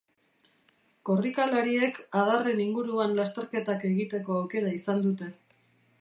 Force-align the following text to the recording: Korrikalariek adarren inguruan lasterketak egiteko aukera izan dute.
Korrikalariek 1.09 1.99
adarren 2.21 2.63
inguruan 2.65 3.15
lasterketak 3.21 3.89
egiteko 3.93 4.39
aukera 4.43 4.77
izan 4.79 5.09
dute. 5.09 5.33